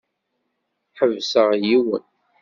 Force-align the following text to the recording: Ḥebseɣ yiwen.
Ḥebseɣ 0.97 1.49
yiwen. 1.63 2.05